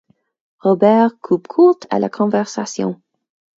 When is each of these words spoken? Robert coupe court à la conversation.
Robert 0.61 1.11
coupe 1.21 1.47
court 1.47 1.77
à 1.91 1.99
la 1.99 2.09
conversation. 2.09 2.99